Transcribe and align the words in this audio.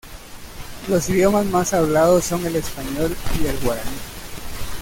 Los 0.87 1.07
idiomas 1.11 1.45
más 1.45 1.73
hablados 1.75 2.23
son 2.25 2.43
el 2.47 2.55
español 2.55 3.15
y 3.39 3.45
el 3.45 3.55
guaraní. 3.59 3.97